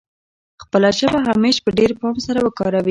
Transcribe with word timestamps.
خپله 0.63 0.89
ژبه 0.99 1.19
همېش 1.29 1.55
په 1.65 1.69
ډېر 1.77 1.91
پام 1.99 2.15
سره 2.25 2.39
وکاروي. 2.43 2.79